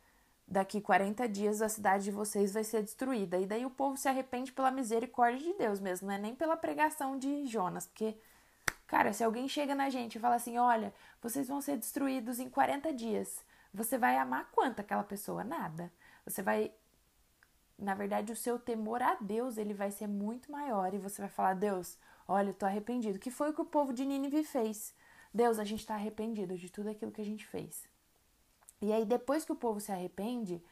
daqui 0.46 0.80
40 0.80 1.28
dias 1.28 1.62
a 1.62 1.68
cidade 1.68 2.04
de 2.04 2.10
vocês 2.10 2.52
vai 2.54 2.64
ser 2.64 2.82
destruída. 2.82 3.38
E 3.38 3.46
daí 3.46 3.66
o 3.66 3.70
povo 3.70 3.96
se 3.96 4.08
arrepende 4.08 4.52
pela 4.52 4.70
misericórdia 4.70 5.52
de 5.52 5.58
Deus 5.58 5.80
mesmo, 5.80 6.08
não 6.08 6.14
é 6.14 6.18
nem 6.18 6.34
pela 6.34 6.56
pregação 6.56 7.18
de 7.18 7.46
Jonas, 7.46 7.86
porque 7.86 8.16
cara, 8.86 9.12
se 9.12 9.24
alguém 9.24 9.48
chega 9.48 9.74
na 9.74 9.90
gente 9.90 10.16
e 10.16 10.20
fala 10.20 10.36
assim, 10.36 10.58
olha, 10.58 10.94
vocês 11.20 11.48
vão 11.48 11.60
ser 11.60 11.76
destruídos 11.76 12.38
em 12.38 12.48
40 12.48 12.92
dias, 12.92 13.44
você 13.74 13.98
vai 13.98 14.16
amar 14.16 14.48
quanto 14.52 14.80
aquela 14.80 15.02
pessoa? 15.04 15.44
Nada. 15.44 15.92
Você 16.24 16.42
vai 16.42 16.72
na 17.78 17.94
verdade, 17.94 18.32
o 18.32 18.36
seu 18.36 18.58
temor 18.58 19.02
a 19.02 19.16
Deus 19.20 19.58
ele 19.58 19.74
vai 19.74 19.90
ser 19.90 20.06
muito 20.06 20.50
maior 20.50 20.94
e 20.94 20.98
você 20.98 21.20
vai 21.20 21.30
falar: 21.30 21.54
Deus, 21.54 21.98
olha, 22.26 22.50
eu 22.50 22.54
tô 22.54 22.64
arrependido. 22.66 23.18
Que 23.18 23.30
foi 23.30 23.50
o 23.50 23.52
que 23.52 23.60
o 23.60 23.66
povo 23.66 23.92
de 23.92 24.04
Nínive 24.04 24.44
fez? 24.44 24.94
Deus, 25.32 25.58
a 25.58 25.64
gente 25.64 25.80
está 25.80 25.94
arrependido 25.94 26.56
de 26.56 26.70
tudo 26.70 26.88
aquilo 26.88 27.12
que 27.12 27.20
a 27.20 27.24
gente 27.24 27.46
fez. 27.46 27.84
E 28.80 28.92
aí, 28.92 29.04
depois 29.04 29.44
que 29.44 29.52
o 29.52 29.56
povo 29.56 29.80
se 29.80 29.92
arrepende, 29.92 30.62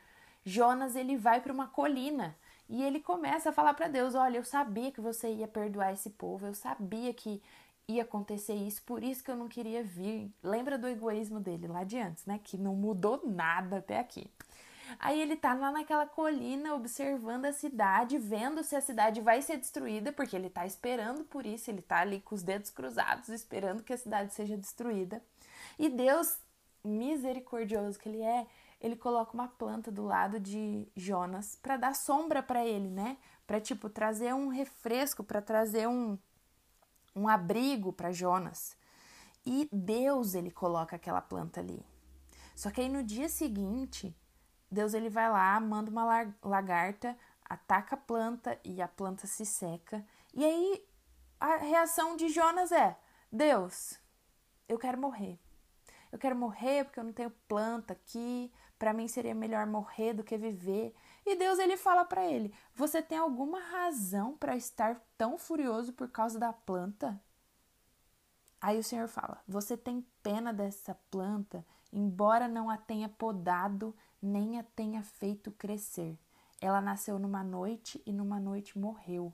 Jonas 0.44 0.96
ele 0.96 1.16
vai 1.16 1.40
para 1.40 1.52
uma 1.52 1.68
colina 1.68 2.36
e 2.68 2.82
ele 2.82 3.00
começa 3.00 3.50
a 3.50 3.52
falar 3.52 3.74
para 3.74 3.88
Deus: 3.88 4.14
Olha, 4.14 4.38
eu 4.38 4.44
sabia 4.44 4.90
que 4.90 5.00
você 5.00 5.30
ia 5.30 5.48
perdoar 5.48 5.92
esse 5.92 6.10
povo, 6.10 6.46
eu 6.46 6.54
sabia 6.54 7.12
que 7.12 7.42
ia 7.86 8.02
acontecer 8.02 8.54
isso, 8.54 8.82
por 8.82 9.02
isso 9.02 9.22
que 9.22 9.30
eu 9.30 9.36
não 9.36 9.48
queria 9.48 9.82
vir. 9.82 10.32
Lembra 10.42 10.78
do 10.78 10.88
egoísmo 10.88 11.38
dele 11.38 11.66
lá 11.66 11.84
de 11.84 11.98
antes, 11.98 12.24
né? 12.24 12.40
Que 12.42 12.56
não 12.56 12.74
mudou 12.74 13.20
nada 13.26 13.78
até 13.78 13.98
aqui. 13.98 14.26
Aí 14.98 15.20
ele 15.20 15.36
tá 15.36 15.54
lá 15.54 15.70
naquela 15.70 16.06
colina 16.06 16.74
observando 16.74 17.46
a 17.46 17.52
cidade, 17.52 18.18
vendo 18.18 18.62
se 18.62 18.76
a 18.76 18.80
cidade 18.80 19.20
vai 19.20 19.42
ser 19.42 19.56
destruída, 19.56 20.12
porque 20.12 20.36
ele 20.36 20.50
tá 20.50 20.66
esperando 20.66 21.24
por 21.24 21.46
isso, 21.46 21.70
ele 21.70 21.82
tá 21.82 21.98
ali 21.98 22.20
com 22.20 22.34
os 22.34 22.42
dedos 22.42 22.70
cruzados, 22.70 23.28
esperando 23.28 23.82
que 23.82 23.92
a 23.92 23.98
cidade 23.98 24.32
seja 24.34 24.56
destruída. 24.56 25.22
E 25.78 25.88
Deus, 25.88 26.38
misericordioso 26.84 27.98
que 27.98 28.08
ele 28.08 28.22
é, 28.22 28.46
ele 28.80 28.96
coloca 28.96 29.32
uma 29.34 29.48
planta 29.48 29.90
do 29.90 30.04
lado 30.04 30.38
de 30.38 30.86
Jonas 30.96 31.58
para 31.62 31.76
dar 31.76 31.94
sombra 31.94 32.42
para 32.42 32.64
ele, 32.64 32.88
né? 32.88 33.16
Para 33.46 33.60
tipo 33.60 33.88
trazer 33.88 34.34
um 34.34 34.48
refresco, 34.48 35.24
para 35.24 35.40
trazer 35.40 35.88
um 35.88 36.18
um 37.14 37.28
abrigo 37.28 37.92
para 37.92 38.12
Jonas. 38.12 38.76
E 39.46 39.68
Deus 39.70 40.34
ele 40.34 40.50
coloca 40.50 40.96
aquela 40.96 41.20
planta 41.20 41.60
ali. 41.60 41.84
Só 42.56 42.70
que 42.70 42.80
aí 42.80 42.88
no 42.88 43.02
dia 43.02 43.28
seguinte, 43.28 44.14
Deus 44.74 44.92
ele 44.92 45.08
vai 45.08 45.30
lá, 45.30 45.58
manda 45.60 45.90
uma 45.90 46.04
lagarta, 46.42 47.16
ataca 47.44 47.94
a 47.94 47.98
planta 47.98 48.58
e 48.64 48.82
a 48.82 48.88
planta 48.88 49.26
se 49.26 49.46
seca. 49.46 50.04
E 50.34 50.44
aí 50.44 50.84
a 51.40 51.56
reação 51.56 52.16
de 52.16 52.28
Jonas 52.28 52.72
é: 52.72 52.98
Deus, 53.30 53.98
eu 54.68 54.78
quero 54.78 55.00
morrer. 55.00 55.38
Eu 56.10 56.18
quero 56.18 56.36
morrer 56.36 56.84
porque 56.84 56.98
eu 56.98 57.04
não 57.04 57.12
tenho 57.12 57.30
planta 57.48 57.92
aqui. 57.92 58.52
Para 58.78 58.92
mim 58.92 59.06
seria 59.06 59.34
melhor 59.34 59.64
morrer 59.66 60.12
do 60.12 60.24
que 60.24 60.36
viver. 60.36 60.94
E 61.24 61.36
Deus 61.36 61.58
ele 61.58 61.76
fala 61.76 62.04
para 62.04 62.26
ele: 62.26 62.52
Você 62.74 63.00
tem 63.00 63.18
alguma 63.18 63.60
razão 63.60 64.36
para 64.36 64.56
estar 64.56 65.00
tão 65.16 65.38
furioso 65.38 65.92
por 65.92 66.10
causa 66.10 66.38
da 66.38 66.52
planta? 66.52 67.20
Aí 68.60 68.78
o 68.78 68.84
Senhor 68.84 69.06
fala: 69.06 69.40
Você 69.46 69.76
tem 69.76 70.04
pena 70.22 70.52
dessa 70.52 70.94
planta, 71.10 71.64
embora 71.92 72.48
não 72.48 72.68
a 72.68 72.76
tenha 72.76 73.08
podado 73.08 73.94
nem 74.24 74.58
a 74.58 74.62
tenha 74.62 75.02
feito 75.02 75.50
crescer. 75.52 76.18
Ela 76.60 76.80
nasceu 76.80 77.18
numa 77.18 77.44
noite 77.44 78.02
e 78.06 78.12
numa 78.12 78.40
noite 78.40 78.78
morreu. 78.78 79.32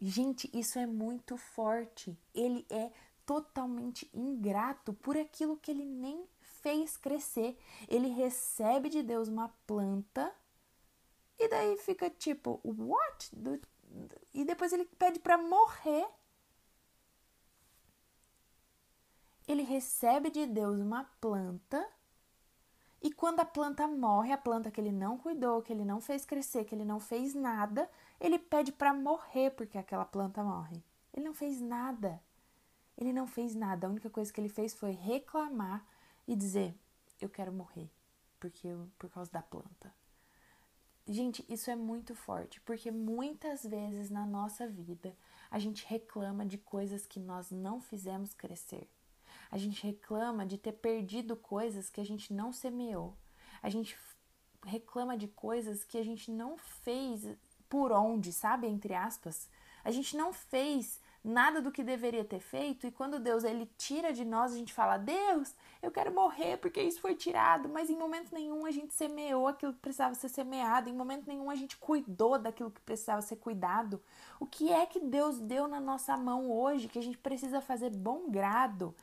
Gente, 0.00 0.50
isso 0.52 0.78
é 0.78 0.86
muito 0.86 1.36
forte. 1.36 2.16
Ele 2.34 2.66
é 2.70 2.90
totalmente 3.26 4.10
ingrato 4.14 4.92
por 4.92 5.16
aquilo 5.16 5.56
que 5.56 5.70
ele 5.70 5.84
nem 5.84 6.24
fez 6.40 6.96
crescer. 6.96 7.58
Ele 7.88 8.08
recebe 8.08 8.88
de 8.88 9.02
Deus 9.02 9.28
uma 9.28 9.48
planta 9.66 10.32
e 11.38 11.48
daí 11.48 11.76
fica 11.76 12.08
tipo, 12.08 12.60
what? 12.64 13.32
E 14.32 14.44
depois 14.44 14.72
ele 14.72 14.84
pede 14.84 15.18
para 15.18 15.36
morrer. 15.36 16.08
Ele 19.46 19.62
recebe 19.62 20.30
de 20.30 20.46
Deus 20.46 20.78
uma 20.78 21.04
planta 21.20 21.84
e 23.02 23.12
quando 23.12 23.40
a 23.40 23.44
planta 23.44 23.88
morre, 23.88 24.32
a 24.32 24.38
planta 24.38 24.70
que 24.70 24.80
ele 24.80 24.92
não 24.92 25.18
cuidou, 25.18 25.60
que 25.60 25.72
ele 25.72 25.84
não 25.84 26.00
fez 26.00 26.24
crescer, 26.24 26.64
que 26.64 26.74
ele 26.74 26.84
não 26.84 27.00
fez 27.00 27.34
nada, 27.34 27.90
ele 28.20 28.38
pede 28.38 28.70
para 28.70 28.94
morrer 28.94 29.50
porque 29.50 29.76
aquela 29.76 30.04
planta 30.04 30.42
morre. 30.44 30.82
Ele 31.12 31.26
não 31.26 31.34
fez 31.34 31.60
nada. 31.60 32.22
Ele 32.96 33.12
não 33.12 33.26
fez 33.26 33.56
nada. 33.56 33.86
A 33.86 33.90
única 33.90 34.08
coisa 34.08 34.32
que 34.32 34.40
ele 34.40 34.48
fez 34.48 34.72
foi 34.72 34.92
reclamar 34.92 35.84
e 36.28 36.36
dizer: 36.36 36.74
"Eu 37.20 37.28
quero 37.28 37.52
morrer 37.52 37.90
porque 38.38 38.68
eu, 38.68 38.88
por 38.98 39.10
causa 39.10 39.30
da 39.32 39.42
planta". 39.42 39.92
Gente, 41.06 41.44
isso 41.48 41.68
é 41.68 41.74
muito 41.74 42.14
forte, 42.14 42.60
porque 42.60 42.92
muitas 42.92 43.64
vezes 43.64 44.08
na 44.08 44.24
nossa 44.24 44.68
vida 44.68 45.16
a 45.50 45.58
gente 45.58 45.84
reclama 45.84 46.46
de 46.46 46.56
coisas 46.56 47.04
que 47.04 47.18
nós 47.18 47.50
não 47.50 47.80
fizemos 47.80 48.32
crescer. 48.32 48.88
A 49.52 49.58
gente 49.58 49.86
reclama 49.86 50.46
de 50.46 50.56
ter 50.56 50.72
perdido 50.72 51.36
coisas 51.36 51.90
que 51.90 52.00
a 52.00 52.04
gente 52.04 52.32
não 52.32 52.54
semeou. 52.54 53.14
A 53.62 53.68
gente 53.68 53.94
reclama 54.64 55.14
de 55.14 55.28
coisas 55.28 55.84
que 55.84 55.98
a 55.98 56.02
gente 56.02 56.30
não 56.30 56.56
fez 56.56 57.36
por 57.68 57.92
onde, 57.92 58.32
sabe? 58.32 58.66
Entre 58.66 58.94
aspas. 58.94 59.50
A 59.84 59.90
gente 59.90 60.16
não 60.16 60.32
fez 60.32 60.98
nada 61.22 61.60
do 61.60 61.70
que 61.70 61.84
deveria 61.84 62.24
ter 62.24 62.40
feito, 62.40 62.86
e 62.86 62.90
quando 62.90 63.18
Deus 63.18 63.44
ele 63.44 63.66
tira 63.76 64.12
de 64.12 64.24
nós, 64.24 64.52
a 64.52 64.56
gente 64.56 64.72
fala: 64.72 64.96
"Deus, 64.96 65.54
eu 65.82 65.90
quero 65.90 66.14
morrer 66.14 66.56
porque 66.56 66.80
isso 66.82 67.00
foi 67.00 67.14
tirado", 67.14 67.68
mas 67.68 67.90
em 67.90 67.96
momento 67.96 68.32
nenhum 68.32 68.64
a 68.64 68.70
gente 68.70 68.94
semeou 68.94 69.46
aquilo 69.48 69.74
que 69.74 69.80
precisava 69.80 70.14
ser 70.14 70.28
semeado, 70.30 70.88
em 70.88 70.94
momento 70.94 71.26
nenhum 71.26 71.50
a 71.50 71.54
gente 71.54 71.76
cuidou 71.76 72.38
daquilo 72.38 72.70
que 72.70 72.80
precisava 72.80 73.20
ser 73.20 73.36
cuidado. 73.36 74.02
O 74.40 74.46
que 74.46 74.72
é 74.72 74.86
que 74.86 74.98
Deus 75.00 75.38
deu 75.38 75.68
na 75.68 75.80
nossa 75.80 76.16
mão 76.16 76.50
hoje 76.50 76.88
que 76.88 76.98
a 76.98 77.02
gente 77.02 77.18
precisa 77.18 77.60
fazer 77.60 77.90
bom 77.90 78.30
grado? 78.30 78.94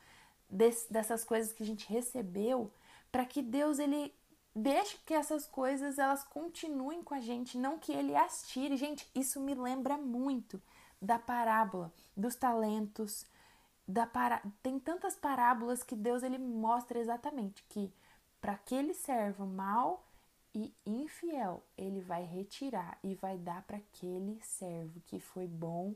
Dessas 0.50 1.24
coisas 1.24 1.52
que 1.52 1.62
a 1.62 1.66
gente 1.66 1.88
recebeu, 1.88 2.72
para 3.10 3.24
que 3.24 3.42
Deus 3.42 3.78
ele 3.78 4.14
deixe 4.54 4.98
que 5.06 5.14
essas 5.14 5.46
coisas 5.46 5.98
elas 5.98 6.24
continuem 6.24 7.02
com 7.02 7.14
a 7.14 7.20
gente, 7.20 7.56
não 7.56 7.78
que 7.78 7.92
ele 7.92 8.16
as 8.16 8.42
tire. 8.48 8.76
Gente, 8.76 9.08
isso 9.14 9.40
me 9.40 9.54
lembra 9.54 9.96
muito 9.96 10.60
da 11.00 11.18
parábola 11.18 11.92
dos 12.16 12.34
talentos, 12.34 13.24
da 13.86 14.06
para... 14.06 14.42
tem 14.62 14.78
tantas 14.78 15.16
parábolas 15.16 15.82
que 15.82 15.96
Deus 15.96 16.22
ele 16.22 16.38
mostra 16.38 16.98
exatamente 16.98 17.64
que 17.68 17.92
para 18.40 18.52
aquele 18.52 18.94
servo 18.94 19.46
mal 19.46 20.06
e 20.54 20.74
infiel, 20.84 21.62
ele 21.78 22.00
vai 22.00 22.24
retirar 22.24 22.98
e 23.04 23.14
vai 23.14 23.38
dar 23.38 23.62
para 23.62 23.76
aquele 23.76 24.40
servo 24.42 25.00
que 25.06 25.20
foi 25.20 25.46
bom 25.46 25.94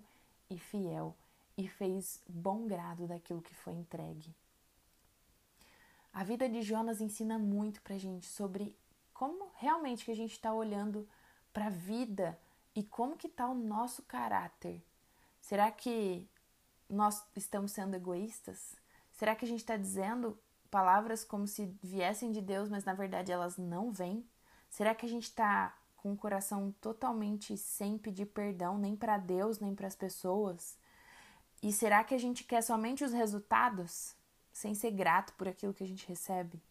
e 0.48 0.58
fiel. 0.58 1.16
e 1.56 1.68
fez 1.68 2.20
bom 2.28 2.66
grado 2.66 3.06
daquilo 3.06 3.40
que 3.42 3.54
foi 3.54 3.74
entregue. 3.74 4.34
A 6.14 6.22
vida 6.22 6.48
de 6.48 6.62
Jonas 6.62 7.00
ensina 7.00 7.36
muito 7.40 7.82
pra 7.82 7.98
gente 7.98 8.26
sobre 8.26 8.78
como 9.12 9.50
realmente 9.56 10.04
que 10.04 10.12
a 10.12 10.16
gente 10.16 10.30
está 10.30 10.54
olhando 10.54 11.08
para 11.52 11.66
a 11.66 11.70
vida 11.70 12.38
e 12.72 12.84
como 12.84 13.16
que 13.16 13.26
está 13.26 13.48
o 13.48 13.54
nosso 13.54 14.00
caráter. 14.04 14.80
Será 15.40 15.72
que 15.72 16.28
nós 16.88 17.20
estamos 17.34 17.72
sendo 17.72 17.96
egoístas? 17.96 18.76
Será 19.10 19.34
que 19.34 19.44
a 19.44 19.48
gente 19.48 19.58
está 19.58 19.76
dizendo 19.76 20.38
palavras 20.70 21.24
como 21.24 21.48
se 21.48 21.66
viessem 21.82 22.30
de 22.30 22.40
Deus, 22.40 22.68
mas 22.68 22.84
na 22.84 22.94
verdade 22.94 23.32
elas 23.32 23.56
não 23.56 23.90
vêm? 23.90 24.24
Será 24.70 24.94
que 24.94 25.04
a 25.04 25.08
gente 25.08 25.24
está 25.24 25.76
com 25.96 26.12
o 26.12 26.16
coração 26.16 26.72
totalmente 26.80 27.56
sem 27.56 27.98
pedir 27.98 28.26
perdão, 28.26 28.78
nem 28.78 28.94
para 28.94 29.18
Deus, 29.18 29.58
nem 29.58 29.74
para 29.74 29.88
as 29.88 29.96
pessoas? 29.96 30.78
E 31.60 31.72
será 31.72 32.04
que 32.04 32.14
a 32.14 32.18
gente 32.18 32.44
quer 32.44 32.62
somente 32.62 33.02
os 33.02 33.12
resultados, 33.12 34.14
sem 34.54 34.74
ser 34.74 34.92
grato 34.92 35.34
por 35.34 35.48
aquilo 35.48 35.74
que 35.74 35.84
a 35.84 35.86
gente 35.86 36.08
recebe? 36.08 36.62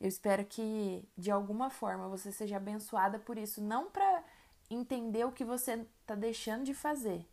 Eu 0.00 0.08
espero 0.08 0.44
que 0.44 1.08
de 1.16 1.30
alguma 1.30 1.70
forma 1.70 2.08
você 2.08 2.32
seja 2.32 2.56
abençoada 2.56 3.20
por 3.20 3.38
isso, 3.38 3.62
não 3.62 3.88
para 3.88 4.24
entender 4.68 5.24
o 5.24 5.32
que 5.32 5.44
você 5.44 5.86
está 6.00 6.16
deixando 6.16 6.64
de 6.64 6.74
fazer. 6.74 7.24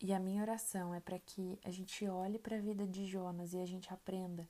E 0.00 0.14
a 0.14 0.18
minha 0.18 0.42
oração 0.42 0.94
é 0.94 1.00
para 1.00 1.18
que 1.18 1.58
a 1.64 1.70
gente 1.70 2.06
olhe 2.08 2.38
para 2.38 2.56
a 2.56 2.60
vida 2.60 2.86
de 2.86 3.04
Jonas 3.04 3.52
e 3.52 3.60
a 3.60 3.66
gente 3.66 3.92
aprenda 3.92 4.48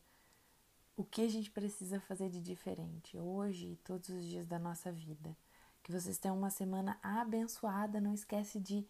o 0.97 1.05
que 1.05 1.23
a 1.23 1.29
gente 1.29 1.51
precisa 1.51 2.01
fazer 2.01 2.29
de 2.29 2.41
diferente 2.41 3.17
hoje 3.19 3.73
e 3.73 3.77
todos 3.77 4.11
os 4.11 4.25
dias 4.25 4.47
da 4.47 4.59
nossa 4.59 4.93
vida. 4.93 5.37
Que 5.83 5.91
vocês 5.91 6.19
tenham 6.19 6.37
uma 6.37 6.51
semana 6.51 6.99
abençoada. 7.03 8.01
Não 8.01 8.13
esquece 8.13 8.61
de 8.61 8.87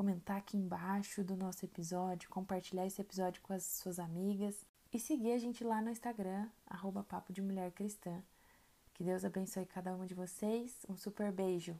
comentar 0.00 0.38
aqui 0.38 0.56
embaixo 0.56 1.22
do 1.22 1.36
nosso 1.36 1.62
episódio, 1.62 2.30
compartilhar 2.30 2.86
esse 2.86 3.02
episódio 3.02 3.42
com 3.42 3.52
as 3.52 3.64
suas 3.64 3.98
amigas 3.98 4.64
e 4.90 4.98
seguir 4.98 5.32
a 5.32 5.38
gente 5.38 5.62
lá 5.62 5.82
no 5.82 5.90
Instagram, 5.90 6.48
Papo 7.04 7.34
de 7.34 7.42
Mulher 7.42 7.70
Cristã. 7.72 8.22
Que 8.94 9.04
Deus 9.04 9.26
abençoe 9.26 9.66
cada 9.66 9.94
uma 9.94 10.06
de 10.06 10.14
vocês. 10.14 10.86
Um 10.88 10.96
super 10.96 11.30
beijo. 11.30 11.78